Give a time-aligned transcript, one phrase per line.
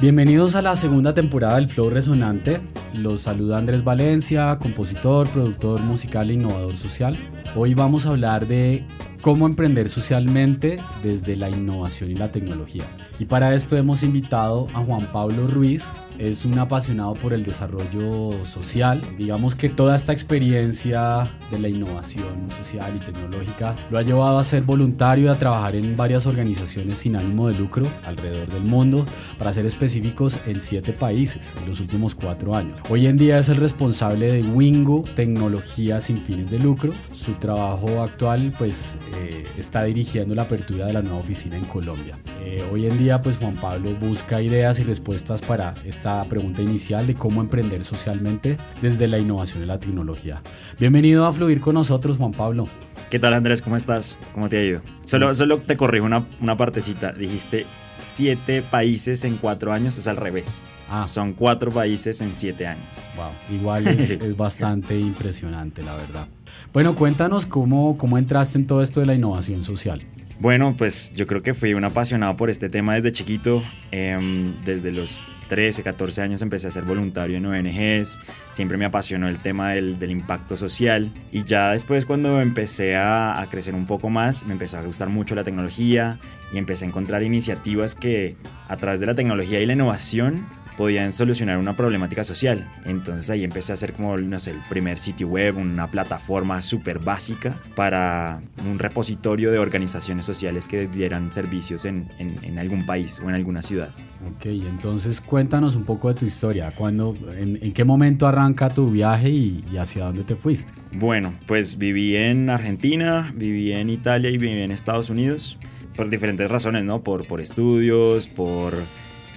[0.00, 2.60] Bienvenidos a la segunda temporada del Flow Resonante.
[2.92, 7.18] Los saluda Andrés Valencia, compositor, productor musical e innovador social.
[7.56, 8.84] Hoy vamos a hablar de
[9.24, 12.84] cómo emprender socialmente desde la innovación y la tecnología.
[13.18, 18.44] Y para esto hemos invitado a Juan Pablo Ruiz, es un apasionado por el desarrollo
[18.44, 19.00] social.
[19.16, 24.44] Digamos que toda esta experiencia de la innovación social y tecnológica lo ha llevado a
[24.44, 29.06] ser voluntario y a trabajar en varias organizaciones sin ánimo de lucro alrededor del mundo,
[29.38, 32.78] para ser específicos en siete países en los últimos cuatro años.
[32.88, 36.92] Hoy en día es el responsable de Wingo, tecnología sin fines de lucro.
[37.12, 42.18] Su trabajo actual pues eh, está dirigiendo la apertura de la nueva oficina en Colombia.
[42.42, 47.06] Eh, hoy en día pues Juan Pablo busca ideas y respuestas para esta pregunta inicial
[47.06, 50.42] de cómo emprender socialmente desde la innovación y la tecnología.
[50.78, 52.68] Bienvenido a Fluir con nosotros, Juan Pablo.
[53.08, 53.62] ¿Qué tal Andrés?
[53.62, 54.18] ¿Cómo estás?
[54.34, 54.82] ¿Cómo te ha ido?
[55.06, 57.12] Solo, solo te corrijo una, una partecita.
[57.12, 57.64] Dijiste
[57.98, 60.60] siete países en cuatro años, es al revés.
[60.90, 61.06] Ah.
[61.06, 62.84] Son cuatro países en siete años.
[63.16, 66.28] Wow, igual es, es, bastante impresionante, la verdad.
[66.74, 70.02] Bueno, cuéntanos cómo, cómo entraste en todo esto de la innovación social.
[70.40, 74.90] Bueno, pues yo creo que fui un apasionado por este tema desde chiquito, em, desde
[74.90, 79.72] los 13, 14 años empecé a ser voluntario en ONGs, siempre me apasionó el tema
[79.72, 81.10] del, impacto social.
[81.32, 85.08] Y ya después cuando empecé a, a, crecer un poco más, me empezó a gustar
[85.08, 86.18] mucho la tecnología
[86.52, 88.36] y empecé a encontrar iniciativas que
[88.68, 92.70] a través de la tecnología y la innovación podían solucionar una problemática social.
[92.84, 96.98] Entonces ahí empecé a hacer como, no sé, el primer sitio web, una plataforma súper
[96.98, 103.28] básica para un repositorio de organizaciones sociales que dieran servicios en, en, algún país o
[103.28, 103.90] en alguna ciudad.
[104.36, 106.72] Ok, entonces cuéntanos un poco de tu historia.
[106.74, 110.72] ¿Cuándo, en, qué momento arranca tu viaje y, y hacia dónde te fuiste?
[110.92, 115.58] Bueno, pues viví en Argentina, viví en Italia y viví en Estados Unidos
[115.96, 117.02] por diferentes razones, ¿no?
[117.02, 118.74] Por, por estudios, por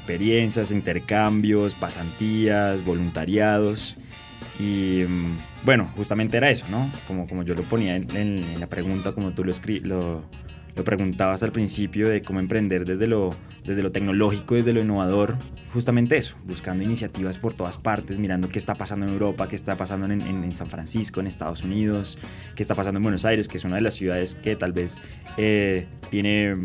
[0.08, 3.98] experiencias, intercambios, pasantías, voluntariados.
[4.58, 6.90] Y mm, bueno, justamente era eso, ¿no?
[7.08, 9.52] Como, como yo lo ponía en, la pregunta, como tú lo,
[9.84, 10.24] lo,
[10.76, 13.36] lo, preguntabas al principio de cómo emprender desde lo,
[13.66, 15.36] desde lo tecnológico, desde lo innovador.
[15.74, 19.76] Justamente eso, buscando iniciativas por todas partes, mirando qué está pasando en Europa, qué está
[19.76, 22.18] pasando en, en, San Francisco, en Estados Unidos,
[22.56, 25.02] qué está pasando en Buenos Aires, que es una de las ciudades que tal vez
[25.36, 26.56] eh, tiene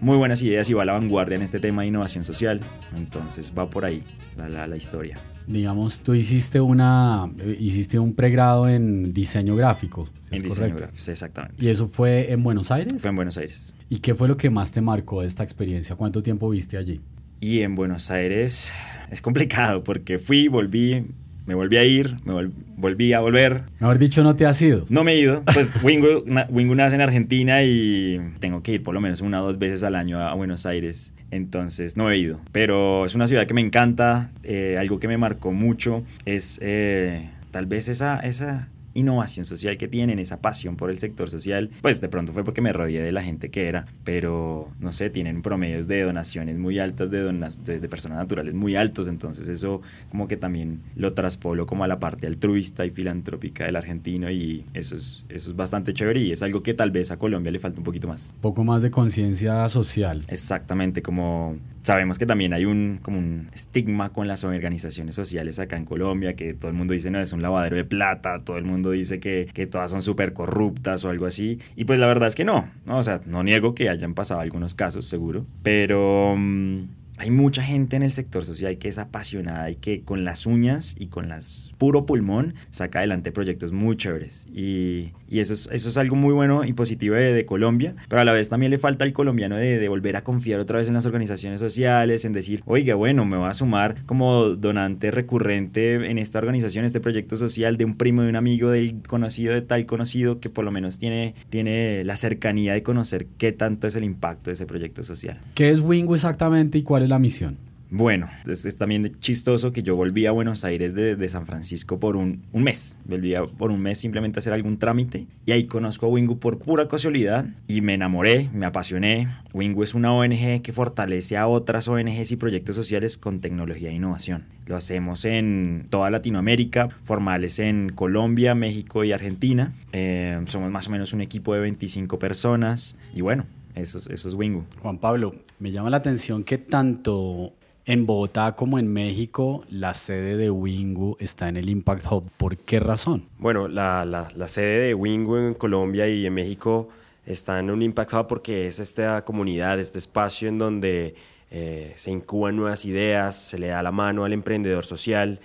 [0.00, 2.60] muy buenas ideas y va a la vanguardia en este tema de innovación social.
[2.96, 4.02] Entonces va por ahí
[4.36, 5.18] la, la, historia.
[5.46, 10.06] Digamos, tú hiciste una hiciste un pregrado en diseño gráfico.
[10.30, 11.64] en diseño gráfico, exactamente.
[11.64, 13.00] ¿Y eso fue en Buenos Aires?
[13.00, 13.74] Fue en Buenos Aires.
[13.88, 15.96] ¿Y qué fue lo que más te marcó de esta experiencia?
[15.96, 17.00] ¿Cuánto tiempo viste allí?
[17.40, 18.72] Y en Buenos Aires
[19.10, 21.06] es complicado porque fui, volví,
[21.46, 23.64] me volví a ir, me volví a volver.
[23.78, 24.86] Mejor dicho, no te has ido.
[24.88, 25.42] No me he ido.
[25.52, 29.46] Pues Wingo, Wingo nace en Argentina y tengo que ir por lo menos una o
[29.46, 31.12] dos veces al año a Buenos Aires.
[31.30, 32.40] Entonces no he ido.
[32.52, 34.30] Pero es una ciudad que me encanta.
[34.42, 39.88] Eh, algo que me marcó mucho es eh, tal vez esa, esa innovación social que
[39.88, 43.12] tienen, esa pasión por el sector social, pues de pronto fue porque me rodeé de
[43.12, 47.88] la gente que era, pero no sé, tienen promedios de donaciones muy altas, de, de,
[47.88, 49.80] personas naturales muy altos, entonces eso
[50.10, 54.64] como que también lo traspolo como a la parte altruista y filantrópica del argentino y
[54.74, 57.58] eso es, eso es bastante chévere y es algo que tal vez a Colombia le
[57.58, 58.34] falta un poquito más.
[58.40, 60.24] Poco más de conciencia social.
[60.28, 65.76] Exactamente, como sabemos que también hay un, como un estigma con las organizaciones sociales acá
[65.76, 68.64] en Colombia, que todo el mundo dice, no, es un lavadero de plata, todo el
[68.64, 71.58] mundo dice que, que todas son súper corruptas o algo así.
[71.76, 72.98] Y pues la verdad es que no, ¿no?
[72.98, 76.34] O sea, no niego que hayan pasado algunos casos, seguro, pero...
[76.38, 80.46] Mm, hay mucha gente en el sector social que es apasionada y que con las
[80.46, 84.46] uñas y con las puro pulmón saca adelante proyectos muy chéveres.
[84.54, 88.24] Y, y eso, es, eso es algo muy bueno y positivo de, Colombia, pero a
[88.24, 90.94] la vez también le falta al colombiano de, de, volver a confiar otra vez en
[90.94, 96.16] las organizaciones sociales, en decir, oiga, bueno, me voy a sumar como donante recurrente en
[96.16, 99.84] esta organización, este proyecto social de un primo, de un amigo, del conocido, de tal
[99.84, 104.04] conocido, que por lo menos tiene, tiene la cercanía de conocer qué tanto es el
[104.04, 105.38] impacto de ese proyecto social.
[105.54, 107.58] ¿Qué es Wingo exactamente y cuál es la misión?
[107.92, 112.40] Bueno, es, también chistoso que yo volví a Buenos Aires de, San Francisco por un,
[112.52, 112.96] mes.
[113.04, 116.60] Volví por un mes simplemente a hacer algún trámite y ahí conozco a Wingu por
[116.60, 119.26] pura casualidad y me enamoré, me apasioné.
[119.52, 123.94] Wingu es una ONG que fortalece a otras ONGs y proyectos sociales con tecnología e
[123.94, 124.44] innovación.
[124.66, 129.74] Lo hacemos en toda Latinoamérica, formales en Colombia, México y Argentina.
[129.92, 134.34] Eh, somos más o menos un equipo de 25 personas y bueno, eso, eso es
[134.34, 134.64] Wingu.
[134.82, 137.52] Juan Pablo, me llama la atención que tanto
[137.86, 142.30] En Bogotá como en México, la sede de Wingu está en el Impact Hub.
[142.36, 143.26] ¿Por qué razón?
[143.38, 146.88] Bueno, la, la, sede de Wingu en Colombia y en México
[147.26, 151.14] está en un Impact Hub porque es esta comunidad, este espacio en donde
[151.50, 155.40] eh, se incuban nuevas ideas, se le da la mano al emprendedor social,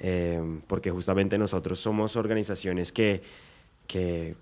[0.00, 3.22] eh, porque justamente nosotros somos organizaciones que,
[3.86, 4.36] que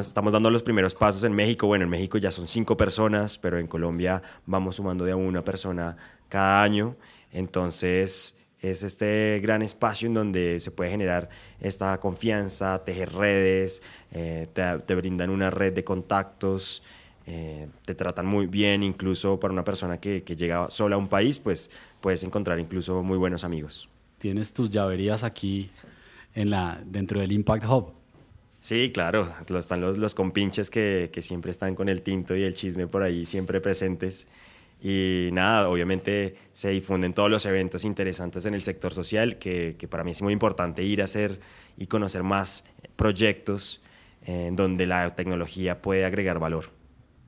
[0.00, 1.66] estamos dando los primeros pasos en México.
[1.66, 5.96] Bueno, en México ya son cinco personas, pero en Colombia vamos sumando de una persona
[6.28, 6.96] cada año.
[7.32, 11.28] Entonces es este gran espacio en donde se puede generar
[11.60, 13.82] esta confianza, tejer redes,
[14.12, 16.82] eh, te, brindan una red de contactos,
[17.26, 21.08] eh, te tratan muy bien, incluso para una persona que, que, llega sola a un
[21.08, 21.70] país, pues
[22.00, 23.88] puedes encontrar incluso muy buenos amigos.
[24.18, 25.70] Tienes tus llaverías aquí
[26.34, 27.92] en la, dentro del Impact Hub.
[28.66, 32.52] Sí, claro, están los, los compinches que, que siempre están con el tinto y el
[32.52, 34.26] chisme por ahí, siempre presentes.
[34.82, 39.86] Y nada, obviamente se difunden todos los eventos interesantes en el sector social, que, que
[39.86, 41.38] para mí es muy importante ir a hacer
[41.76, 42.64] y conocer más
[42.96, 43.82] proyectos
[44.24, 46.64] en donde la tecnología puede agregar valor.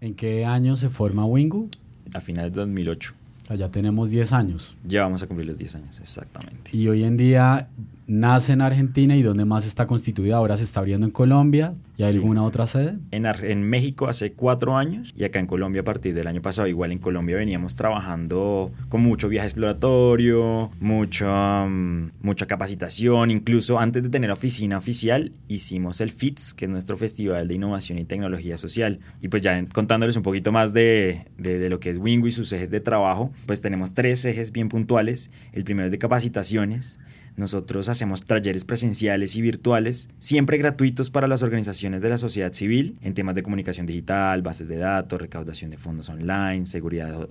[0.00, 1.70] ¿En qué año se forma Wingu?
[2.14, 3.14] A finales de 2008.
[3.56, 4.76] ya tenemos 10 años.
[4.82, 6.76] Ya vamos a cumplir los 10 años, exactamente.
[6.76, 7.68] Y hoy en día
[8.08, 10.38] nace en Argentina y dónde más está constituida.
[10.38, 11.74] Ahora se está abriendo en Colombia.
[11.96, 12.98] ¿Y hay alguna otra sede?
[13.10, 16.66] En, en México hace cuatro años y acá en Colombia a partir del año pasado.
[16.66, 23.30] Igual en Colombia veníamos trabajando con mucho viaje exploratorio, mucho, mm, mucha capacitación.
[23.30, 27.98] Incluso antes de tener oficina oficial, hicimos el FITS, que es nuestro Festival de Innovación
[27.98, 29.00] y Tecnología Social.
[29.20, 32.32] Y pues ya contándoles un poquito más de, de, de lo que es Wingo y
[32.32, 35.30] sus ejes de trabajo, pues tenemos tres ejes bien puntuales.
[35.52, 37.00] El primero es de capacitaciones.
[37.38, 42.98] Nosotros hacemos talleres presenciales y virtuales, siempre gratuitos para las organizaciones de la sociedad civil
[43.00, 47.28] en temas de comunicación digital, bases de datos, recaudación de fondos online, seguridad,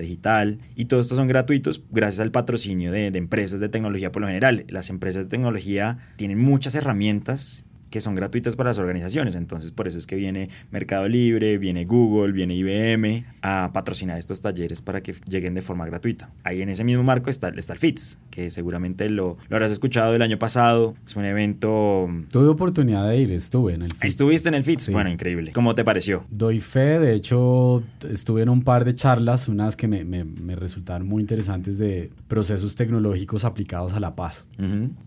[0.00, 0.58] digital.
[0.74, 4.26] Y todo esto son gratuitos gracias al patrocinio de, de empresas de tecnología por lo
[4.26, 4.64] general.
[4.68, 9.36] Las empresas de tecnología tienen muchas herramientas que son gratuitas para las organizaciones.
[9.36, 14.40] Entonces, por eso es que viene Mercado Libre, viene Google, viene IBM a patrocinar estos
[14.40, 16.32] talleres para que lleguen de forma gratuita.
[16.42, 20.12] Ahí en ese mismo marco está, está el FITS, que seguramente lo, lo habrás escuchado
[20.12, 20.96] el año pasado.
[21.06, 22.08] Es un evento...
[22.32, 24.04] Tuve oportunidad de ir, estuve en el FITS.
[24.06, 24.88] ¿Estuviste en el FITS?
[24.88, 25.52] Bueno, increíble.
[25.52, 26.26] ¿Cómo te pareció?
[26.30, 30.56] Doy fe, de hecho, estuve en un par de charlas, unas que me, me, me
[30.56, 34.48] resultaron muy interesantes de procesos tecnológicos aplicados a la paz.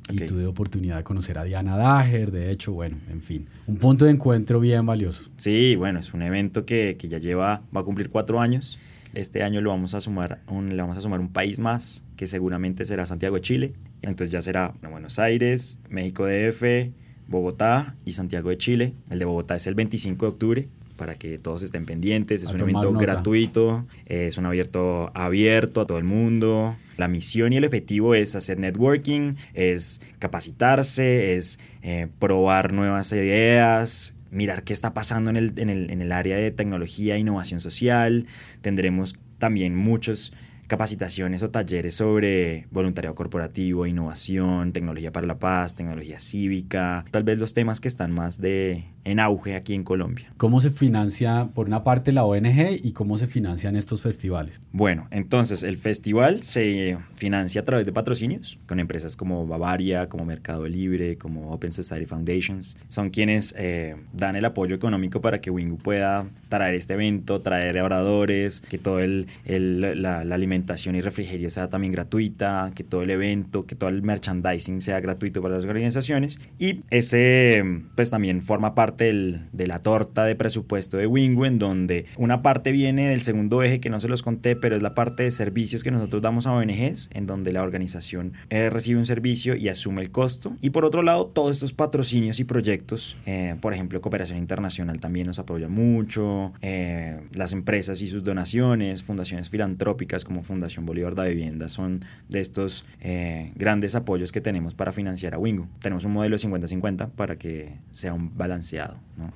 [0.09, 4.05] Y tuve oportunidad de conocer a Diana Dager, de hecho, bueno, en fin, un punto
[4.05, 5.31] de encuentro bien valioso.
[5.37, 8.77] Sí, bueno, es un evento que, que ya lleva, va a cumplir cuatro años.
[9.15, 12.27] Este año lo vamos a sumar un, le vamos a sumar un país más, que
[12.27, 13.73] seguramente será Santiago de Chile.
[14.03, 16.91] Entonces ya será Buenos Aires, México DF,
[17.27, 18.93] Bogotá y Santiago de Chile.
[19.09, 22.43] El de Bogotá es el 25 de octubre para que todos estén pendientes.
[22.43, 26.75] Es un evento gratuito, es un abierto abierto a todo el mundo.
[26.97, 34.15] La misión y el objetivo es hacer networking, es capacitarse, es eh, probar nuevas ideas,
[34.31, 37.59] mirar qué está pasando en el, en, el, en el área de tecnología e innovación
[37.59, 38.25] social.
[38.61, 40.33] Tendremos también muchos
[40.67, 47.39] capacitaciones o talleres sobre voluntariado corporativo, innovación, tecnología para la paz, tecnología cívica, tal vez
[47.39, 50.31] los temas que están más de en auge aquí en Colombia.
[50.37, 54.61] ¿Cómo se financia por una parte la ONG y cómo se financian estos festivales?
[54.71, 60.25] Bueno, entonces el festival se financia a través de patrocinios con empresas como Bavaria, como
[60.25, 62.77] Mercado Libre, como Open Society Foundations.
[62.89, 67.81] Son quienes eh, dan el apoyo económico para que Wingu pueda traer este evento, traer
[67.81, 72.83] oradores, que todo el, el la, la alimentación alimentación y refrigerio sea también gratuita, que
[72.83, 76.39] todo el evento, que todo el merchandising sea gratuito para las organizaciones.
[76.57, 77.63] Y ese
[77.95, 82.41] pues también forma parte del, de la torta de presupuesto de Wingu, en donde una
[82.41, 85.31] parte viene del segundo eje que no se los conté, pero es la parte de
[85.31, 89.69] servicios que nosotros damos a ONGs, en donde la organización eh, recibe un servicio y
[89.69, 90.55] asume el costo.
[90.61, 95.27] Y por otro lado, todos estos patrocinios y proyectos, eh, por ejemplo, Cooperación Internacional también
[95.27, 101.25] nos apoya mucho, eh, las empresas y sus donaciones, fundaciones filantrópicas como Fundación Bolívar da
[101.25, 105.67] Vivienda son de estos eh, grandes apoyos que tenemos para financiar a Wingo.
[105.81, 108.86] Tenemos un modelo de 50-50 para que sea un balanceado.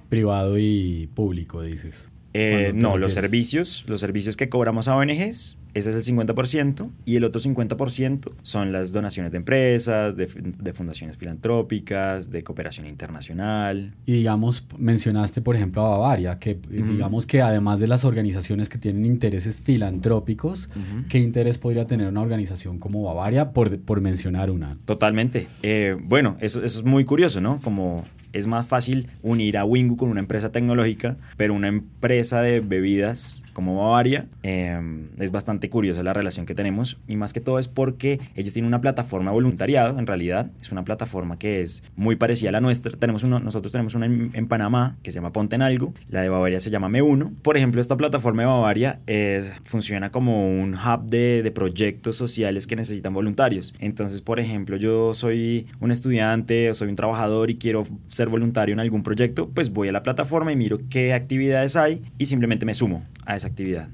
[0.09, 2.09] Privado y público, dices.
[2.33, 7.15] Eh, no, los servicios, los servicios que cobramos a ONGs ese es el 50% y
[7.15, 10.27] el otro 50% son las donaciones de empresas, de,
[10.73, 13.93] fundaciones filantrópicas, de cooperación internacional.
[14.05, 18.77] Y digamos, mencionaste por ejemplo a Bavaria, que digamos que además de las organizaciones que
[18.77, 20.69] tienen intereses filantrópicos,
[21.09, 24.77] ¿qué interés podría tener una organización como Bavaria por, por mencionar una?
[24.85, 25.47] Totalmente.
[25.63, 27.59] Eh, bueno, eso, eso es muy curioso, ¿no?
[27.61, 32.61] Como es más fácil unir a Wingu con una empresa tecnológica, pero una empresa de
[32.61, 34.79] bebidas como Bavaria eh,
[35.19, 38.53] es bastante bastante curiosa la relación que tenemos y más que todo es porque ellos
[38.53, 42.51] tienen una plataforma de voluntariado, en realidad es una plataforma que es muy parecida a
[42.53, 42.97] la nuestra.
[42.97, 46.29] Tenemos uno, nosotros tenemos una en, Panamá que se llama Ponte en Algo, la de
[46.29, 47.35] Bavaria se llama Me1.
[47.43, 49.01] Por ejemplo, esta plataforma de Bavaria
[49.63, 53.75] funciona como un hub de, de proyectos sociales que necesitan voluntarios.
[53.79, 58.73] Entonces, por ejemplo, yo soy un estudiante o soy un trabajador y quiero ser voluntario
[58.73, 62.65] en algún proyecto, pues voy a la plataforma y miro qué actividades hay y simplemente
[62.65, 63.89] me sumo a esa actividad.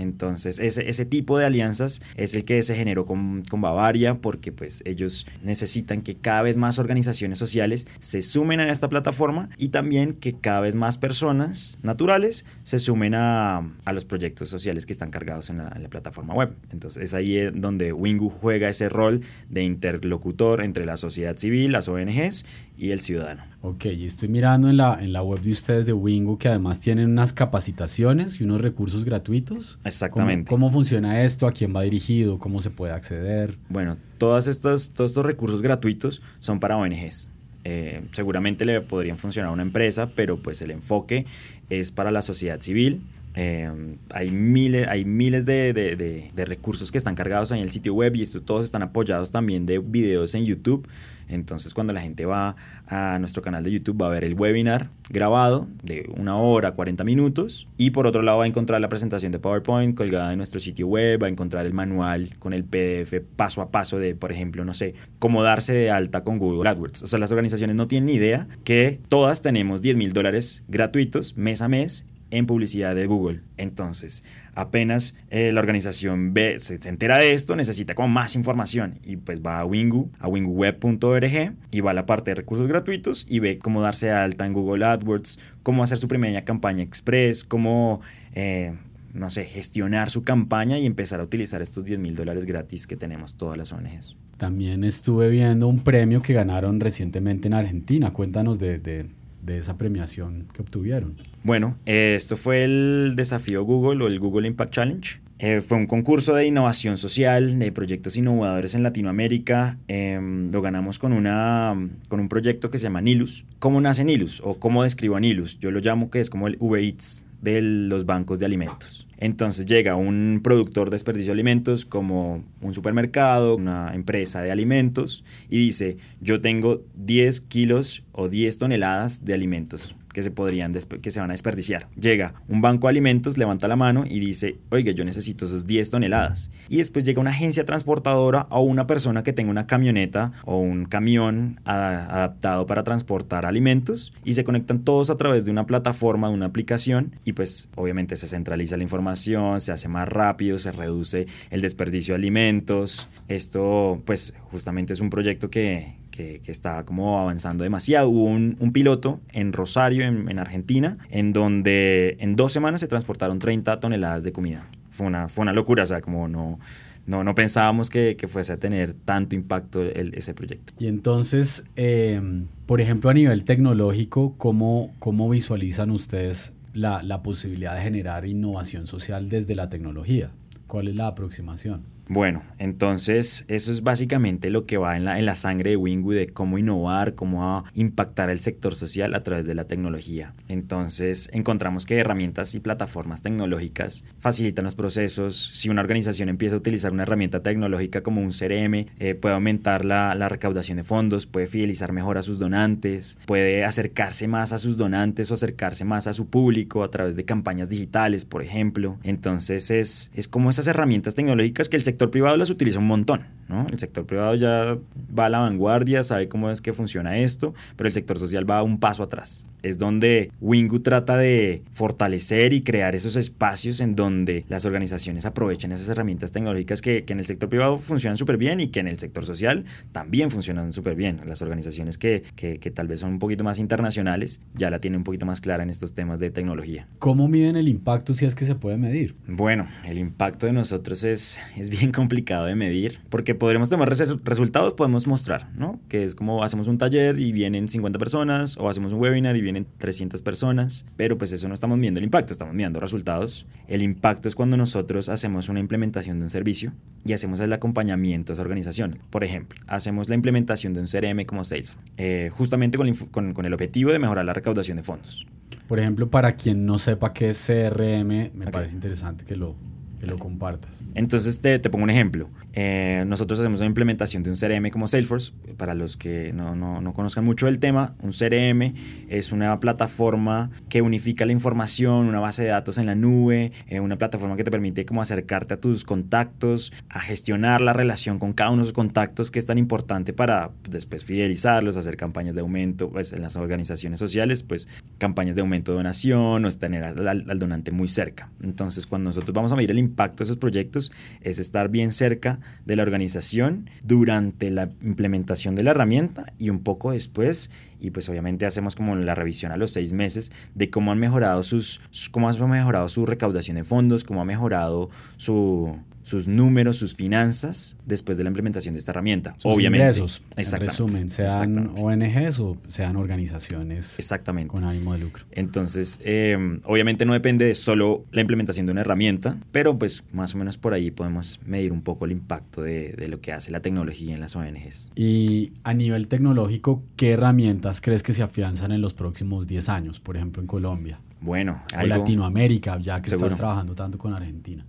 [0.00, 4.82] Entonces, ese, ese tipo de alianzas es el que se generó con, Bavaria porque pues
[4.86, 10.14] ellos necesitan que cada vez más organizaciones sociales se sumen a esta plataforma y también
[10.14, 15.50] que cada vez más personas naturales se sumen a, los proyectos sociales que están cargados
[15.50, 16.54] en la, en la, plataforma web.
[16.72, 21.88] Entonces, es ahí donde Wingu juega ese rol de interlocutor entre la sociedad civil, las
[21.88, 22.46] ONGs
[22.78, 23.49] y el ciudadano.
[23.62, 26.80] Ok, y estoy mirando en la, en la web de ustedes de Wingu que además
[26.80, 29.78] tienen unas capacitaciones y unos recursos gratuitos.
[29.84, 30.48] Exactamente.
[30.48, 31.46] ¿Cómo, funciona esto?
[31.46, 32.38] ¿A quién va dirigido?
[32.38, 33.58] ¿Cómo se puede acceder?
[33.68, 37.28] Bueno, todos estos, todos estos recursos gratuitos son para ONGs.
[37.64, 41.26] Eh, seguramente le podrían funcionar a una empresa, pero pues el enfoque
[41.68, 43.02] es para la sociedad civil.
[43.34, 43.70] Eh,
[44.10, 48.16] hay miles, hay miles de, de, de, recursos que están cargados en el sitio web
[48.16, 50.88] y estos todos están apoyados también de videos en YouTube.
[51.28, 52.56] Entonces cuando la gente va
[52.88, 57.04] a nuestro canal de YouTube va a ver el webinar grabado de una hora, 40
[57.04, 57.68] minutos.
[57.76, 60.88] Y por otro lado va a encontrar la presentación de PowerPoint colgada en nuestro sitio
[60.88, 64.64] web, va a encontrar el manual con el PDF paso a paso de, por ejemplo,
[64.64, 67.04] no sé, cómo darse de alta con Google AdWords.
[67.04, 71.36] O sea, las organizaciones no tienen ni idea que todas tenemos 10 mil dólares gratuitos
[71.36, 73.40] mes a mes en publicidad de Google.
[73.56, 79.40] Entonces, apenas eh, la organización se, entera de esto, necesita como más información y pues
[79.40, 83.58] va a Wingu, a winguweb.org y va a la parte de recursos gratuitos y ve
[83.58, 88.00] cómo darse alta en Google AdWords, cómo hacer su primera campaña express, cómo...
[88.34, 88.74] Eh,
[89.12, 92.96] no sé, gestionar su campaña y empezar a utilizar estos 10 mil dólares gratis que
[92.96, 94.16] tenemos todas las ONGs.
[94.36, 98.12] También estuve viendo un premio que ganaron recientemente en Argentina.
[98.12, 99.06] Cuéntanos de,
[99.42, 101.16] de esa premiación que obtuvieron?
[101.42, 105.20] Bueno, eh, esto fue el desafío Google o el Google Impact Challenge.
[105.42, 109.78] Eh, fue un concurso de innovación social, de proyectos innovadores en Latinoamérica.
[109.88, 110.20] Eh,
[110.52, 111.74] lo ganamos con, una,
[112.08, 113.46] con un proyecto que se llama Nilus.
[113.58, 115.58] ¿Cómo nace Nilus o cómo describo a Nilus?
[115.58, 119.08] Yo lo llamo que es como el Uber Eats de los bancos de alimentos.
[119.20, 125.24] Entonces llega un productor de desperdicio de alimentos como un supermercado, una empresa de alimentos
[125.48, 131.10] y dice, yo tengo 10 kilos o 10 toneladas de alimentos que se podrían que
[131.10, 131.88] se van a desperdiciar.
[131.98, 135.90] Llega un banco de alimentos, levanta la mano y dice, oiga, yo necesito esos 10
[135.90, 136.50] toneladas.
[136.68, 140.84] Y después llega una agencia transportadora o una persona que tenga una camioneta o un
[140.84, 146.34] camión adaptado para transportar alimentos y se conectan todos a través de una plataforma, de
[146.34, 151.26] una aplicación y pues obviamente se centraliza la información, se hace más rápido, se reduce
[151.50, 153.08] el desperdicio de alimentos.
[153.28, 158.08] Esto pues justamente es un proyecto que, que, que está como avanzando demasiado.
[158.08, 163.38] Hubo un, piloto en Rosario, en, en, Argentina, en donde en dos semanas se transportaron
[163.38, 164.68] 30 toneladas de comida.
[164.90, 166.58] Fue una, fue una locura, o sea, como no,
[167.06, 170.74] no, no pensábamos que, que fuese a tener tanto impacto ese proyecto.
[170.78, 172.20] Y entonces, eh,
[172.66, 178.86] por ejemplo, a nivel tecnológico, ¿cómo, cómo visualizan ustedes la, la posibilidad de generar innovación
[178.86, 180.30] social desde la tecnología?
[180.66, 181.82] ¿Cuál es la aproximación?
[182.12, 186.10] Bueno, entonces eso es básicamente lo que va en la, en la sangre de Wingu
[186.10, 190.34] de cómo innovar, cómo impactar el sector social a través de la tecnología.
[190.48, 195.52] Entonces encontramos que herramientas y plataformas tecnológicas facilitan los procesos.
[195.54, 199.84] Si una organización empieza a utilizar una herramienta tecnológica como un CRM, eh, puede aumentar
[199.84, 204.58] la, la recaudación de fondos, puede fidelizar mejor a sus donantes, puede acercarse más a
[204.58, 208.98] sus donantes o acercarse más a su público a través de campañas digitales, por ejemplo.
[209.04, 212.86] Entonces es, es como esas herramientas tecnológicas que el sector sector privado las utiliza un
[212.86, 213.66] montón, ¿no?
[213.70, 214.78] El sector privado ya
[215.18, 218.62] va a la vanguardia, sabe cómo es que funciona esto, pero el sector social va
[218.62, 219.44] un paso atrás.
[219.62, 225.72] Es donde Wingu trata de fortalecer y crear esos espacios en donde las organizaciones aprovechen
[225.72, 228.88] esas herramientas tecnológicas que, que en el sector privado funcionan súper bien y que en
[228.88, 231.20] el sector social también funcionan súper bien.
[231.26, 234.98] Las organizaciones que, que, que tal vez son un poquito más internacionales ya la tienen
[234.98, 236.88] un poquito más clara en estos temas de tecnología.
[236.98, 239.16] ¿Cómo miden el impacto si es que se puede medir?
[239.26, 244.00] Bueno, el impacto de nosotros es, es bien complicado de medir, porque podremos tomar res
[244.24, 245.80] resultados, podemos mostrar, ¿no?
[245.88, 249.40] Que es como hacemos un taller y vienen 50 personas, o hacemos un webinar y
[249.40, 253.46] vienen 300 personas, pero pues eso no estamos midiendo el impacto, estamos midiendo resultados.
[253.68, 256.72] El impacto es cuando nosotros hacemos una implementación de un servicio
[257.04, 258.98] y hacemos el acompañamiento a esa organización.
[259.10, 263.44] Por ejemplo, hacemos la implementación de un CRM como Salesforce, eh, justamente con, con, con
[263.44, 265.26] el objetivo de mejorar la recaudación de fondos.
[265.66, 268.52] Por ejemplo, para quien no sepa qué es CRM, me okay.
[268.52, 269.54] parece interesante que lo
[270.00, 270.82] que lo compartas.
[270.94, 272.30] Entonces te, te pongo un ejemplo.
[272.54, 275.32] Eh, nosotros hacemos una implementación de un CRM como Salesforce.
[275.58, 278.74] Para los que no, no, no, conozcan mucho el tema, un CRM
[279.08, 283.80] es una plataforma que unifica la información, una base de datos en la nube, eh,
[283.80, 288.32] una plataforma que te permite como acercarte a tus contactos, a gestionar la relación con
[288.32, 292.40] cada uno de esos contactos que es tan importante para después fidelizarlos, hacer campañas de
[292.40, 294.66] aumento pues, en las organizaciones sociales, pues
[294.96, 298.30] campañas de aumento de donación o es tener al, al donante muy cerca.
[298.42, 302.40] Entonces cuando nosotros vamos a medir el impacto de esos proyectos es estar bien cerca
[302.64, 308.08] de la organización durante la implementación de la herramienta y un poco después y pues
[308.08, 311.80] obviamente hacemos como la revisión a los seis meses de cómo han mejorado sus,
[312.10, 315.78] cómo ha mejorado su recaudación de fondos, cómo ha mejorado su,
[316.10, 319.34] sus números, sus finanzas después de la implementación de esta herramienta.
[319.36, 319.86] Sus obviamente.
[319.86, 324.48] Ingresos, en resumen, sean ONGs o sean organizaciones Exactamente.
[324.48, 325.24] con ánimo de lucro.
[325.30, 330.34] Entonces, eh, obviamente no depende de solo la implementación de una herramienta, pero pues más
[330.34, 333.52] o menos por ahí podemos medir un poco el impacto de, de lo que hace
[333.52, 334.90] la tecnología en las ONGs.
[334.96, 340.00] Y a nivel tecnológico, ¿qué herramientas crees que se afianzan en los próximos 10 años,
[340.00, 340.98] por ejemplo en Colombia?
[341.20, 344.66] Bueno, o Latinoamérica, ya que estás trabajando tanto con Argentina.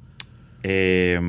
[0.63, 1.19] Eh,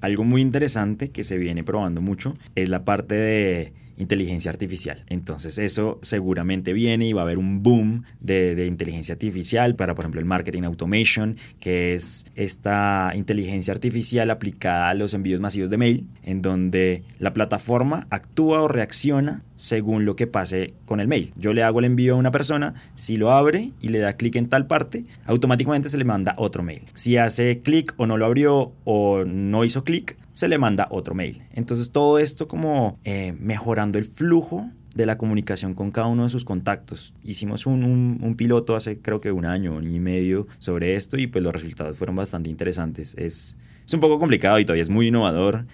[0.00, 5.04] algo muy interesante que se viene probando mucho es la parte de inteligencia artificial.
[5.08, 10.04] Entonces eso seguramente viene y va a haber un boom de, inteligencia artificial para, por
[10.04, 15.76] ejemplo, el marketing automation, que es esta inteligencia artificial aplicada a los envíos masivos de
[15.76, 21.32] mail, en donde la plataforma actúa o reacciona según lo que pase con el mail.
[21.36, 24.36] Yo le hago el envío a una persona, si lo abre y le da clic
[24.36, 26.82] en tal parte, automáticamente se le manda otro mail.
[26.94, 31.14] Si hace clic o no lo abrió o no hizo clic, se le manda otro
[31.14, 31.44] mail.
[31.54, 36.28] Entonces todo esto como eh, mejorando el flujo de la comunicación con cada uno de
[36.28, 37.14] sus contactos.
[37.24, 41.26] Hicimos un, un, piloto hace creo que un año, año y medio sobre esto y
[41.26, 43.14] pues los resultados fueron bastante interesantes.
[43.16, 45.64] Es, es un poco complicado y todavía es muy innovador.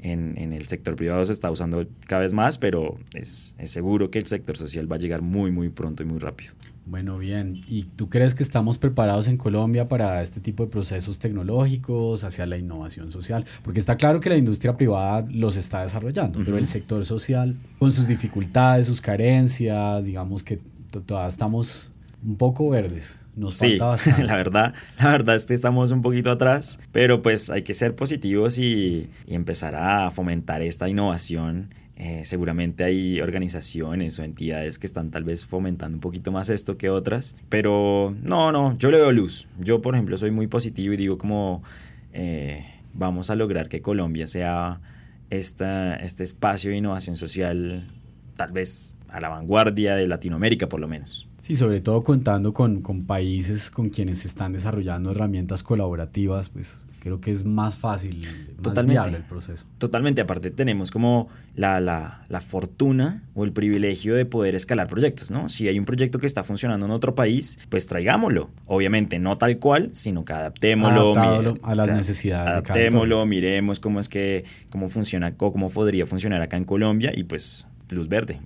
[0.00, 4.12] En, en, el sector privado se está usando cada vez más, pero es, es seguro
[4.12, 6.54] que el sector social va a llegar muy, muy pronto y muy rápido.
[6.84, 7.60] Bueno, bien.
[7.68, 12.44] ¿Y tú crees que estamos preparados en Colombia para este tipo de procesos tecnológicos, hacia
[12.46, 13.44] la innovación social?
[13.62, 16.44] Porque está claro que la industria privada los está desarrollando, uh -huh.
[16.44, 20.58] pero el sector social, con sus dificultades, sus carencias, digamos que
[20.90, 21.92] todavía estamos
[22.24, 23.16] un poco verdes.
[23.34, 24.22] Nos sí, falta bastante.
[24.26, 27.94] la verdad, la verdad es que estamos un poquito atrás, pero pues hay que ser
[27.94, 34.88] positivos y, y empezar a fomentar esta innovación eh, seguramente hay organizaciones o entidades que
[34.88, 38.96] están tal vez fomentando un poquito más esto que otras, pero no, no, yo le
[38.96, 39.46] veo luz.
[39.60, 41.62] Yo, por ejemplo, soy muy positivo y digo como
[42.12, 44.80] eh, vamos a lograr que Colombia sea
[45.30, 47.86] esta, este espacio de innovación social
[48.34, 51.28] tal vez a la vanguardia de Latinoamérica por lo menos.
[51.42, 56.86] Sí, sobre todo contando con, con países con quienes se están desarrollando herramientas colaborativas, pues
[57.00, 58.92] creo que es más fácil, más Totalmente.
[58.92, 59.66] viable el proceso.
[59.78, 65.32] Totalmente, aparte tenemos como la, la, la, fortuna o el privilegio de poder escalar proyectos,
[65.32, 65.48] ¿no?
[65.48, 68.50] Si hay un proyecto que está funcionando en otro país, pues traigámoslo.
[68.66, 71.58] Obviamente no tal cual, sino que adaptémoslo.
[71.64, 76.40] A las necesidades adaptémoslo, de cada miremos cómo es que, cómo funciona, cómo podría funcionar
[76.40, 78.40] acá en Colombia y pues luz verde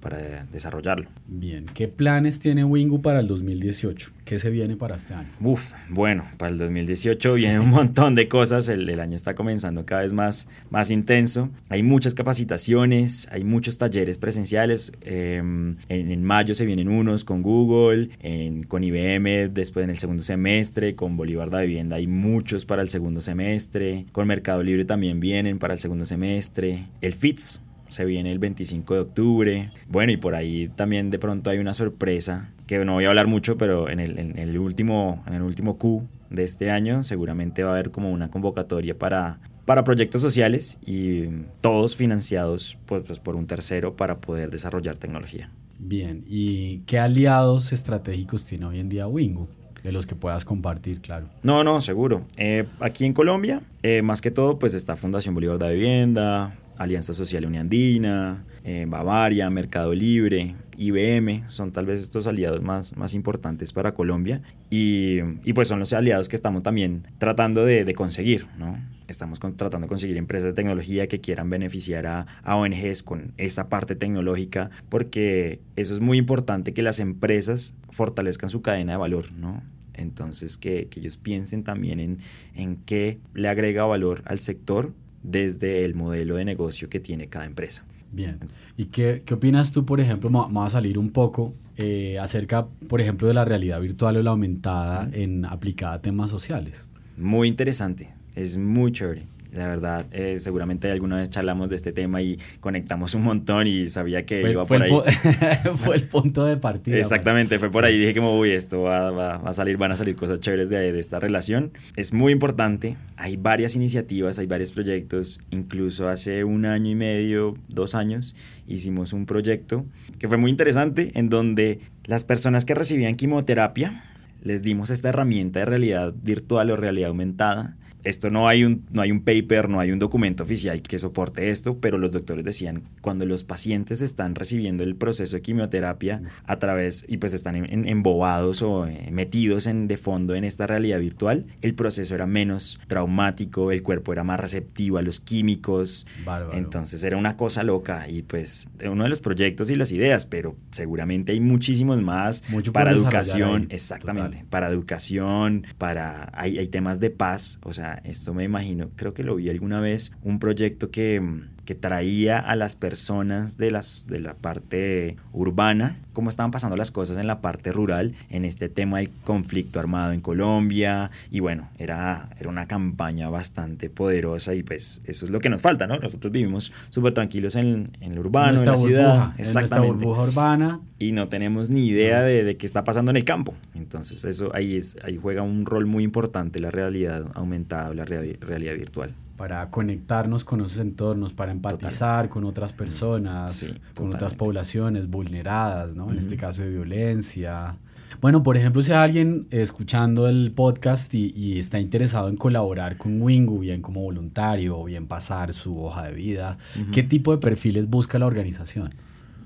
[0.00, 1.08] para, desarrollarlo.
[1.26, 4.12] Bien, ¿qué planes tiene Wingu para el 2018?
[4.24, 5.30] ¿Qué se viene para este año?
[5.40, 9.86] Uf, bueno, para el 2018 viene un montón de cosas, el, el, año está comenzando
[9.86, 16.24] cada vez más, más intenso, hay muchas capacitaciones, hay muchos talleres presenciales, eh, en, en,
[16.24, 21.16] mayo se vienen unos con Google, en, con IBM después en el segundo semestre, con
[21.16, 25.74] Bolívar da Vivienda hay muchos para el segundo semestre, con Mercado Libre también vienen para
[25.74, 27.60] el segundo semestre, el FITS,
[27.94, 29.70] se viene el 25 de octubre.
[29.88, 33.28] Bueno, y por ahí también de pronto hay una sorpresa que no voy a hablar
[33.28, 37.62] mucho, pero en el, en el, último, en el último Q de este año seguramente
[37.62, 41.26] va a haber como una convocatoria para, para proyectos sociales y
[41.60, 45.50] todos financiados pues, pues, por un tercero para poder desarrollar tecnología.
[45.78, 49.48] Bien, ¿y qué aliados estratégicos tiene hoy en día Wingu?
[49.84, 51.28] de los que puedas compartir, claro.
[51.42, 52.24] No, no, seguro.
[52.38, 57.14] Eh, aquí en Colombia, eh, más que todo, pues está Fundación Bolívar de Vivienda, Alianza
[57.14, 63.72] Social Uniandina, eh, Bavaria, Mercado Libre, IBM, son tal vez estos aliados más, más importantes
[63.72, 68.46] para Colombia y, y, pues son los aliados que estamos también tratando de, de conseguir,
[68.58, 68.78] ¿no?
[69.06, 73.34] Estamos con, tratando de conseguir empresas de tecnología que quieran beneficiar a, a ONGs con
[73.36, 78.98] esta parte tecnológica porque eso es muy importante que las empresas fortalezcan su cadena de
[78.98, 79.62] valor, ¿no?
[79.92, 82.18] Entonces que, que ellos piensen también en,
[82.54, 84.92] en qué le agrega valor al sector
[85.24, 87.84] desde el modelo de negocio que tiene cada empresa.
[88.12, 88.38] Bien.
[88.76, 93.00] ¿Y qué, qué opinas tú, por ejemplo, vamos a salir un poco eh, acerca, por
[93.00, 96.86] ejemplo, de la realidad virtual o la aumentada en aplicada a temas sociales?
[97.16, 99.26] Muy interesante, es muy chévere.
[99.54, 103.88] La verdad, eh, seguramente alguna vez charlamos de este tema y conectamos un montón y
[103.88, 104.90] sabía que iba por ahí.
[105.76, 106.96] fue el punto de partida.
[106.96, 107.06] Pues.
[107.06, 107.98] Exactamente, fue por ahí.
[107.98, 110.98] Dije como, uy, esto va, va, a salir, van a salir cosas chéveres de, de,
[110.98, 111.72] esta relación.
[111.94, 112.96] Es muy importante.
[113.16, 115.40] Hay varias iniciativas, hay varios proyectos.
[115.50, 118.34] Incluso hace un año y medio, dos años,
[118.66, 119.84] hicimos un proyecto
[120.18, 124.04] que fue muy interesante en donde las personas que recibían quimioterapia
[124.42, 129.02] les dimos esta herramienta de realidad virtual o realidad aumentada esto no hay, un, no
[129.02, 132.84] hay un paper, no hay un documento oficial que soporte esto, pero los doctores decían,
[133.00, 138.62] cuando los pacientes están recibiendo el proceso de quimioterapia a través, y pues están embobados
[138.62, 143.72] o eh, metidos en, de fondo en esta realidad virtual, el proceso era menos traumático,
[143.72, 146.06] el cuerpo era más receptivo a los químicos,
[146.52, 150.56] entonces era una cosa loca y pues uno de los proyectos y las ideas, pero
[150.70, 157.58] seguramente hay muchísimos más para educación, exactamente, para educación, para, hay, hay temas de paz,
[157.62, 161.22] o sea, esto me imagino, creo que lo vi alguna vez, un proyecto que
[161.64, 166.90] que traía a las personas de, las, de la parte urbana, cómo estaban pasando las
[166.90, 171.10] cosas en la parte rural, en este tema del conflicto armado en Colombia.
[171.30, 175.62] Y bueno, era, era una campaña bastante poderosa y pues eso es lo que nos
[175.62, 175.98] falta, ¿no?
[175.98, 179.32] Nosotros vivimos súper tranquilos en, en, lo urbano, en, la ciudad.
[179.38, 179.92] Exactamente.
[179.92, 180.80] En burbuja urbana.
[180.98, 183.54] Y no tenemos ni idea de, de, qué está pasando en el campo.
[183.74, 188.74] Entonces eso ahí, es, ahí juega un rol muy importante la realidad aumentada, la realidad
[188.74, 195.94] virtual para conectarnos con esos entornos, para empatizar con otras personas, con otras poblaciones vulneradas,
[195.94, 196.10] ¿no?
[196.10, 197.76] En este caso de violencia.
[198.20, 203.20] Bueno, por ejemplo, si hay alguien escuchando el podcast y, está interesado en colaborar con
[203.20, 206.58] Wingu, bien como voluntario o bien pasar su hoja de vida,
[206.92, 208.94] ¿qué tipo de perfiles busca la organización?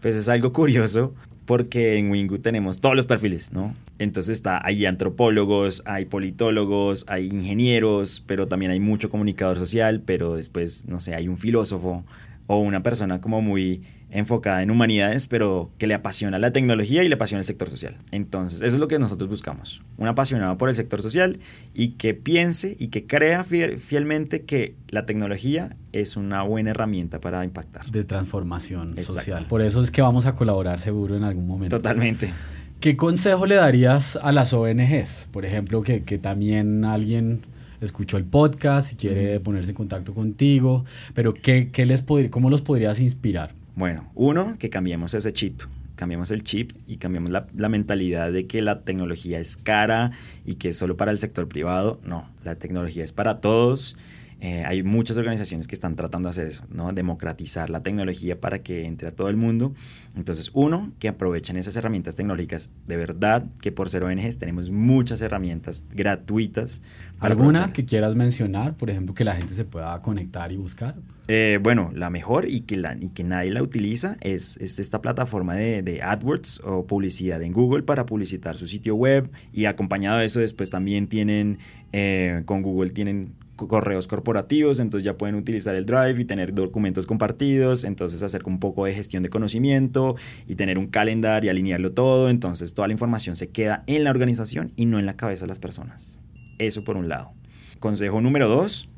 [0.01, 1.14] Pues es algo curioso
[1.49, 3.75] porque en Wingu tenemos todos los perfiles, ¿no?
[3.99, 10.35] Entonces está, hay antropólogos, hay politólogos, hay ingenieros, pero también hay mucho comunicador social, pero
[10.35, 12.05] después, no sé, hay un filósofo
[12.49, 17.09] o una persona como muy enfocada en humanidades, pero que le apasiona la tecnología y
[17.09, 17.97] le apasiona el sector social.
[18.11, 19.83] Entonces, eso es lo que nosotros buscamos.
[19.97, 21.38] Un apasionado por el sector social
[21.75, 27.44] y que piense y que crea fielmente que la tecnología es una buena herramienta para
[27.44, 27.87] impactar.
[27.90, 29.47] De transformación social.
[29.47, 31.77] Por eso es que vamos a colaborar seguro en algún momento.
[31.77, 32.33] Totalmente.
[32.81, 35.29] ¿Qué consejo le darías a las ONGs?
[35.33, 37.40] Por ejemplo, que, que también alguien
[37.81, 42.62] escuchó el podcast y quiere ponerse en contacto contigo, pero ¿qué, qué les ¿cómo los
[42.62, 43.58] podrías inspirar?
[43.79, 45.61] Bueno, uno, que cambiemos ese chip,
[45.95, 50.11] cambiamos el chip y cambiamos la, la, mentalidad de que la tecnología es cara
[50.45, 52.01] y que es solo para el sector privado.
[52.03, 53.97] No, la tecnología es para todos
[54.40, 56.92] eh, hay muchas organizaciones que están tratando de hacer eso, ¿no?
[56.92, 59.74] Democratizar la tecnología para que entre a todo el mundo.
[60.14, 62.70] Entonces, uno, que aprovechen esas herramientas tecnológicas.
[62.87, 66.83] De verdad que por ser ONGs tenemos muchas herramientas gratuitas.
[67.18, 68.77] ¿Alguna que quieras mencionar?
[68.77, 70.94] Por ejemplo, que la gente se pueda conectar y buscar.
[71.27, 75.03] Eh, bueno, la mejor y que, la, y que nadie la utiliza es, es esta
[75.03, 80.18] plataforma de, de, AdWords o publicidad en Google para publicitar su sitio web y acompañado
[80.18, 81.59] de eso después también tienen,
[81.92, 83.35] eh, con Google tienen
[83.66, 88.61] correos corporativos, entonces ya pueden utilizar el Drive y tener documentos compartidos, entonces hacer un
[88.61, 90.14] poco de gestión de conocimiento
[90.47, 94.11] y tener un calendario y alinearlo todo, entonces toda la información se queda en la
[94.11, 96.21] organización y no en la cabeza de las personas.
[96.59, 97.33] Eso por un lado.
[97.81, 98.88] Consejo número dos,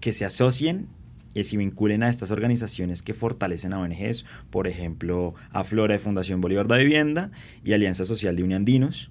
[0.00, 0.88] que se asocien
[1.34, 5.98] y se vinculen a estas organizaciones que fortalecen a ONGs, por ejemplo, a Flora de
[5.98, 7.30] Fundación Bolívar de Vivienda
[7.64, 9.10] y Alianza Social de Uniandinos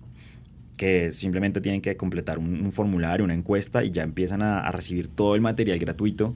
[0.82, 5.10] que simplemente tienen que completar un, formulario, una encuesta y ya empiezan a, a, recibir
[5.10, 6.34] todo el material gratuito.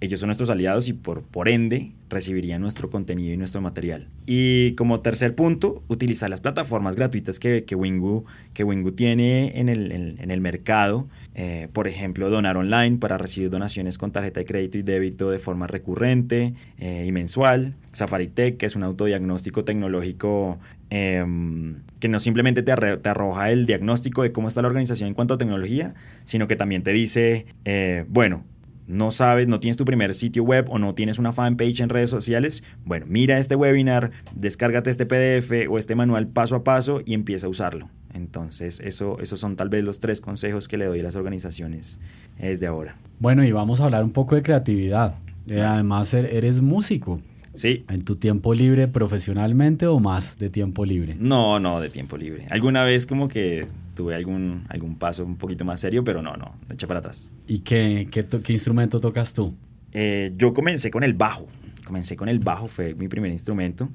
[0.00, 4.08] Ellos son nuestros aliados y por, por ende recibirían nuestro contenido y nuestro material.
[4.26, 9.68] Y como tercer punto, utilizar las plataformas gratuitas que, que, Wingu, que Wingu tiene en
[9.68, 11.06] el, en, el mercado.
[11.34, 15.38] Eh, por ejemplo, donar online para recibir donaciones con tarjeta de crédito y débito de
[15.38, 17.74] forma recurrente eh, y mensual.
[17.92, 20.58] Safari Tech, que es un autodiagnóstico tecnológico
[20.90, 25.14] em, que no simplemente te, te, arroja el diagnóstico de cómo está la organización en
[25.14, 25.94] cuanto a tecnología,
[26.24, 28.44] sino que también te dice, eh, bueno,
[28.86, 32.10] no sabes, no tienes tu primer sitio web o no tienes una fanpage en redes
[32.10, 37.14] sociales, bueno, mira este webinar, descárgate este PDF o este manual paso a paso y
[37.14, 37.88] empieza a usarlo.
[38.12, 41.98] Entonces, eso, esos son tal vez los tres consejos que le doy a las organizaciones
[42.38, 42.96] desde ahora.
[43.18, 45.16] Bueno, y vamos a hablar un poco de creatividad.
[45.48, 47.20] Eh, además, er, eres músico.
[47.54, 47.84] Sí.
[47.88, 51.16] ¿En tu tiempo libre profesionalmente o más de tiempo libre?
[51.18, 52.46] No, no, de tiempo libre.
[52.50, 56.56] Alguna vez como que tuve algún, algún paso un poquito más serio, pero no, no,
[56.70, 57.32] eché para atrás.
[57.46, 59.54] ¿Y qué, qué, qué instrumento tocas tú?
[59.92, 61.46] Eh, yo comencé con el bajo.
[61.84, 63.88] Comencé con el bajo, fue mi primer instrumento.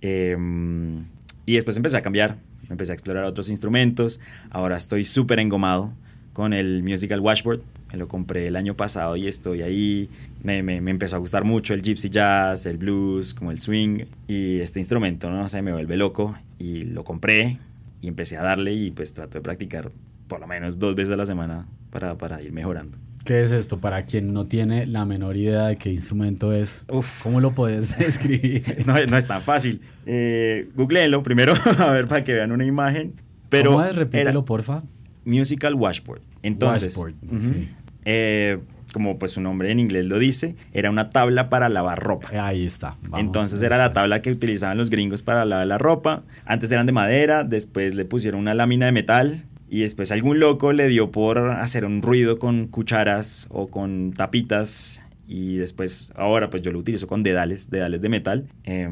[0.00, 1.06] Em,
[1.46, 4.20] y después empecé a cambiar, empecé a explorar otros instrumentos.
[4.50, 5.92] Ahora estoy súper engomado
[6.36, 7.62] con el Musical Washboard.
[7.90, 10.10] Me lo compré el año pasado y estoy ahí.
[10.42, 14.04] Me, me, me, empezó a gustar mucho el gypsy jazz, el blues, como el swing.
[14.28, 16.36] Y este instrumento, no sé, me vuelve loco.
[16.58, 17.56] Y lo compré
[18.02, 19.90] y empecé a darle y pues trato de practicar
[20.28, 22.98] por lo menos dos veces a la semana para, para ir mejorando.
[23.24, 23.80] ¿Qué es esto?
[23.80, 27.22] Para quien no tiene la menor idea de qué instrumento es, Uf.
[27.22, 28.84] ¿cómo lo puedes describir?
[28.86, 29.80] no, no, es tan fácil.
[30.04, 33.14] Eh, googleenlo primero, a ver, para que vean una imagen.
[33.48, 33.96] Pero ¿Cómo es?
[33.96, 34.82] Repítelo, porfa.
[35.26, 36.22] Musical Washboard.
[36.42, 37.68] Entonces, Washboard, sí.
[38.06, 38.58] eh,
[38.92, 42.30] como pues su nombre en inglés lo dice, era una tabla para lavar ropa.
[42.46, 42.96] Ahí está.
[43.02, 46.22] Vamos, Entonces era la tabla que utilizaban los gringos para lavar la ropa.
[46.46, 50.72] Antes eran de madera, después le pusieron una lámina de metal y después algún loco
[50.72, 56.62] le dio por hacer un ruido con cucharas o con tapitas y después ahora pues
[56.62, 58.88] yo lo utilizo con dedales, dedales de metal eh,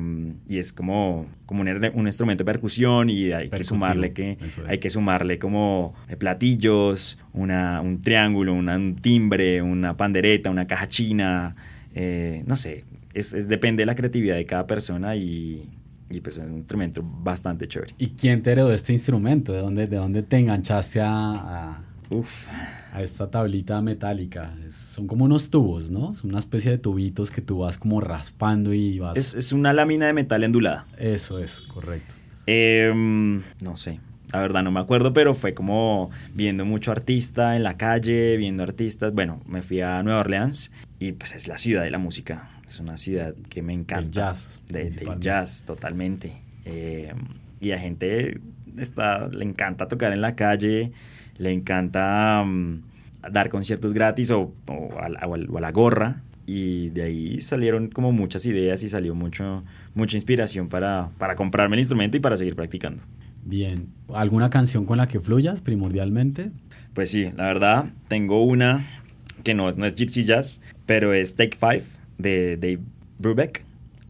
[0.48, 4.58] y es como, como un, un, instrumento de percusión y hay que sumarle que es.
[4.66, 10.88] hay que sumarle como platillos, una, un triángulo, una, un timbre, una pandereta, una caja
[10.88, 11.54] china,
[11.94, 15.70] eh, no sé, es, es, depende de la creatividad de cada persona y,
[16.10, 17.94] y pues es un instrumento bastante chévere.
[17.98, 19.52] ¿Y quién te heredó este instrumento?
[19.52, 21.84] ¿De dónde, de dónde te enganchaste a, a,
[22.18, 22.46] Uf.
[22.92, 24.54] a esta tablita metálica?
[24.66, 26.12] Es, son como unos tubos, ¿no?
[26.12, 29.18] Es una especie de tubitos que tú vas como raspando y vas...
[29.18, 30.86] Es, es una lámina de metal endulada.
[30.98, 32.14] Eso es, correcto.
[32.46, 34.00] Eh, no sé,
[34.34, 38.62] la verdad no me acuerdo, pero fue como viendo mucho artista en la calle, viendo
[38.62, 39.12] artistas.
[39.12, 42.50] Bueno, me fui a Nueva Orleans y pues es la ciudad de la música.
[42.66, 44.04] Es una ciudad que me encanta.
[44.04, 44.60] El jazz.
[44.68, 46.32] De, del jazz, totalmente.
[46.64, 47.12] Eh,
[47.60, 48.40] y a gente
[48.76, 50.90] está, le encanta tocar en la calle,
[51.36, 52.82] le encanta um,
[53.30, 56.22] dar conciertos gratis o, o, a, o, a, la gorra.
[56.46, 61.76] Y de ahí salieron como muchas ideas y salió mucho, mucha inspiración para, para comprarme
[61.76, 63.02] el instrumento y para seguir practicando.
[63.44, 63.88] Bien.
[64.12, 66.50] ¿Alguna canción con la que fluyas primordialmente?
[66.92, 69.02] Pues sí, la verdad, tengo una
[69.42, 71.84] que no, no es Gypsy Jazz, pero es Take Five
[72.18, 72.80] de Dave
[73.18, 73.64] Brubeck.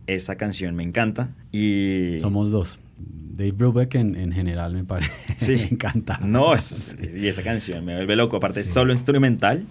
[0.07, 1.35] Esa canción me encanta.
[1.51, 2.19] Y...
[2.21, 2.79] Somos dos.
[3.37, 5.13] Dave Brubeck en, en general me parece.
[5.37, 5.57] Sí.
[5.57, 6.19] me encanta.
[6.23, 8.37] No, es, y esa canción me vuelve loco.
[8.37, 8.69] Aparte, sí.
[8.69, 9.67] es solo instrumental.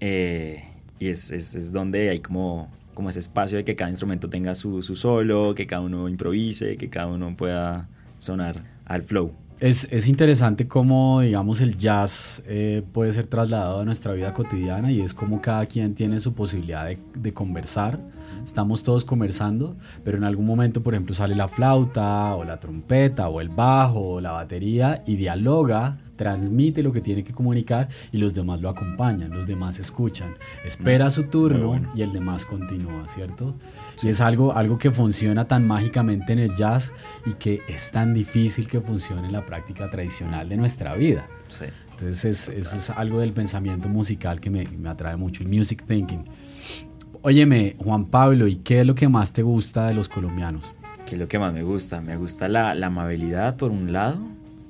[0.00, 0.64] Eh,
[1.00, 4.54] y es, es, es, donde hay como, como ese espacio de que cada instrumento tenga
[4.54, 9.32] su, su solo, que cada uno improvise, que cada uno pueda sonar al flow.
[9.60, 14.92] Es, es, interesante cómo, digamos, el jazz eh, puede ser trasladado a nuestra vida cotidiana
[14.92, 17.98] y es como cada quien tiene su posibilidad de, de, conversar.
[18.44, 23.28] Estamos todos conversando, pero en algún momento, por ejemplo, sale la flauta o la trompeta
[23.28, 28.18] o el bajo o la batería y dialoga, transmite lo que tiene que comunicar y
[28.18, 30.34] los demás lo acompañan, los demás escuchan.
[30.64, 31.90] Espera su turno bueno.
[31.94, 33.54] y el demás continúa, ¿cierto?
[33.94, 34.08] Sí.
[34.08, 36.92] Y es algo, algo que funciona tan mágicamente en el jazz
[37.24, 41.26] y que es tan difícil que funcione en la práctica tradicional de nuestra vida.
[41.48, 41.64] Sí.
[41.92, 45.84] Entonces es, eso es algo del pensamiento musical que me, me, atrae mucho, el music
[45.86, 46.24] thinking.
[47.22, 50.64] Óyeme, Juan Pablo, ¿y qué es lo que más te gusta de los colombianos?
[51.06, 52.00] ¿Qué es lo que más me gusta?
[52.00, 54.18] Me gusta la, la amabilidad por un lado,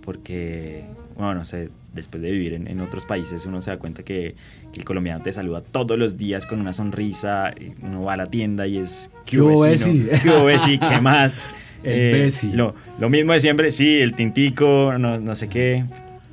[0.03, 0.87] porque,
[1.19, 4.37] bueno, no sé, después de vivir en, en, otros países uno se da cuenta que,
[4.73, 7.53] que, el colombiano te saluda todos los días con una sonrisa,
[7.83, 9.37] uno va a la tienda y es ¿qué?
[9.37, 10.79] ¿Qué?
[10.79, 11.51] ¿Qué más?
[11.83, 12.31] el eh.
[12.53, 15.85] Lo, lo, mismo de siempre, sí, el tintico, no, no sé qué.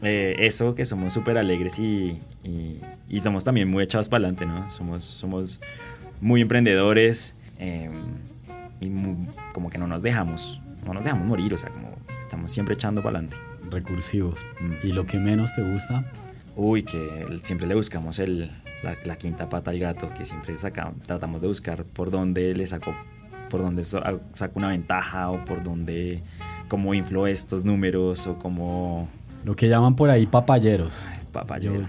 [0.02, 4.46] Eh, eso, que somos súper alegres y, y, y, somos también muy echados para adelante,
[4.46, 4.70] ¿no?
[4.70, 5.60] Somos, somos
[6.22, 7.90] muy emprendedores eh,
[8.82, 12.52] y muy, como que no nos dejamos, no nos dejamos morir, o sea, como estamos
[12.52, 13.38] siempre echando para adelante.
[13.70, 14.46] Recursivos.
[14.84, 16.04] ¿Y lo que menos te gusta?
[16.56, 18.50] Uy, que siempre le buscamos el,
[18.84, 22.66] la, la, quinta pata al gato, que siempre saca, tratamos de buscar por dónde le
[22.66, 22.96] saco,
[23.50, 26.22] por dónde saco una ventaja o por dónde,
[26.70, 29.10] cómo inflo estos números o cómo...
[29.44, 31.08] Lo que llaman por ahí papayeros.
[31.32, 31.86] Papayero.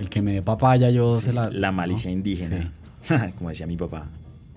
[0.00, 1.50] El que me dé papaya yo sí, se la...
[1.50, 2.16] La malicia ¿no?
[2.16, 3.14] indígena, sí.
[3.38, 4.06] como decía mi papá.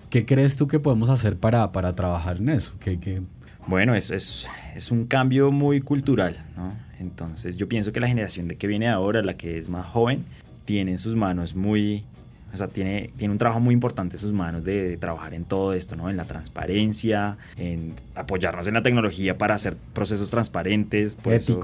[0.08, 2.74] ¿Qué crees tú que podemos hacer para, para trabajar en eso?
[2.80, 3.22] ¿Qué, qué...
[3.66, 6.74] Bueno, es, es, es, un cambio muy cultural, ¿no?
[6.98, 10.24] Entonces yo pienso que la generación de que viene ahora, la que es más joven,
[10.64, 12.04] tiene en sus manos muy...
[12.52, 15.44] O sea, tiene, tiene un trabajo muy importante en sus manos de, de, trabajar en
[15.44, 16.10] todo esto, ¿no?
[16.10, 21.14] En la transparencia, en apoyarnos en la tecnología para hacer procesos transparentes.
[21.14, 21.32] Por.
[21.32, 21.60] Eso,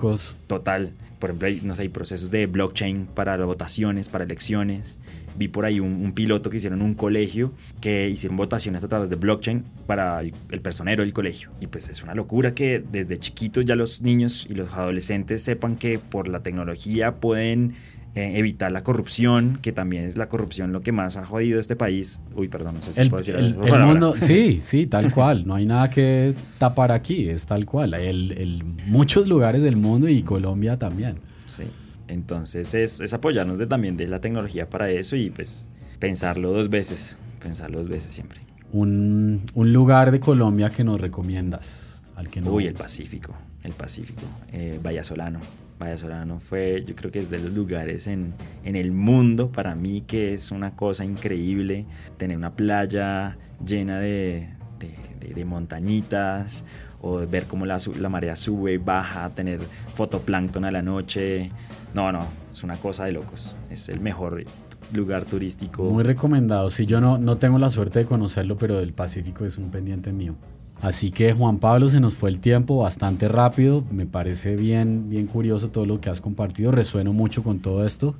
[0.46, 0.92] total.
[1.18, 5.00] Por ejemplo, hay, no sé, hay procesos de blockchain para votaciones, para elecciones.
[5.38, 9.10] Vi por ahí un, un, piloto que hicieron un colegio que hicieron votaciones a través
[9.10, 11.50] de blockchain para el, el, personero del colegio.
[11.60, 15.76] Y pues es una locura que desde chiquitos ya los niños y los adolescentes sepan
[15.76, 17.74] que por la tecnología pueden
[18.16, 21.76] eh, evitar la corrupción, que también es la corrupción lo que más ha jodido este
[21.76, 22.18] país.
[22.34, 25.46] Uy, perdón, no sé si el, puedo decir el, el mundo, Sí, sí, tal cual.
[25.46, 27.92] No hay nada que tapar aquí, es tal cual.
[27.92, 31.16] Hay el, muchos lugares del mundo y Colombia también.
[31.44, 31.64] Sí.
[32.08, 36.68] Entonces es, es apoyarnos de, también de la tecnología para eso y pues pensarlo dos
[36.68, 38.40] veces, pensarlo dos veces siempre.
[38.72, 42.52] Un, un lugar de Colombia que nos recomiendas, al que no...
[42.52, 45.40] Uy, el Pacífico, el Pacífico, eh, Vallasolano.
[45.78, 48.32] Vallasolano fue, yo creo que es de los lugares en,
[48.64, 51.84] en, el mundo para mí que es una cosa increíble
[52.16, 56.64] tener una playa llena de, de, de, de montañitas
[57.02, 59.60] o ver cómo la, la, marea sube y baja, tener
[59.94, 61.50] fotoplancton a la noche.
[61.96, 63.56] No, no, es una cosa de locos.
[63.70, 64.44] Es el mejor
[64.92, 65.84] lugar turístico.
[65.84, 66.68] Muy recomendado.
[66.68, 70.12] Sí, yo no, no tengo la suerte de conocerlo, pero el Pacífico es un pendiente
[70.12, 70.34] mío.
[70.82, 73.82] Así que Juan Pablo, se nos fue el tiempo bastante rápido.
[73.90, 76.70] Me parece bien, bien curioso todo lo que has compartido.
[76.70, 78.14] Resueno mucho con todo esto.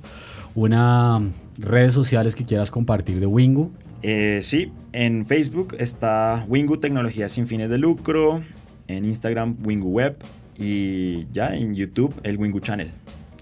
[0.55, 1.21] Una
[1.59, 3.71] redes sociales que quieras compartir de Wingu.
[4.01, 8.41] Eh, sí, en Facebook está Wingu Tecnología sin fines de lucro.
[8.87, 10.17] En Instagram Wingu Web.
[10.57, 12.91] Y ya en YouTube el Wingu Channel,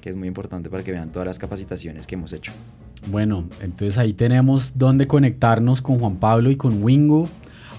[0.06, 2.52] que es muy importante para que vean todas las capacitaciones que hemos hecho.
[3.08, 7.28] Bueno, entonces ahí tenemos donde conectarnos con Juan Pablo y con Wingu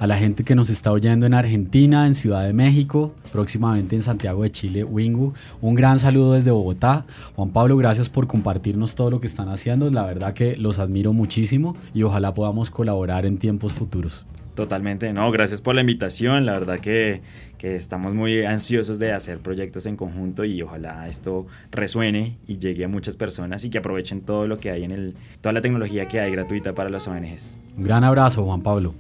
[0.01, 4.03] a la gente que nos está oyendo en Argentina, en Ciudad de México, próximamente en
[4.03, 5.35] Santiago de Chile, Wingu.
[5.61, 7.07] Un gran saludo desde Bogotá.
[7.37, 9.89] Juan Pablo, gracias por compartirnos todo lo que están haciendo.
[9.89, 14.27] La verdad que los admiro muchísimo y ojalá podamos colaborar en tiempos futuros.
[14.57, 16.47] Totalmente, no, gracias por la invitación.
[16.47, 17.21] La verdad que,
[17.59, 22.85] que, estamos muy ansiosos de hacer proyectos en conjunto y ojalá esto resuene y llegue
[22.85, 26.09] a muchas personas y que aprovechen todo lo que hay en el, toda la tecnología
[26.09, 27.59] que hay gratuita para las ONGs.
[27.77, 28.95] Un gran abrazo, Juan Pablo.